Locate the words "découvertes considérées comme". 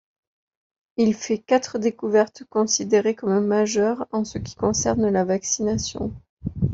1.77-3.45